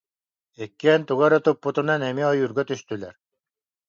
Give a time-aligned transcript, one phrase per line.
[0.63, 3.15] Иккиэн тугу эрэ туппутунан эмиэ ойуурга түстүлэр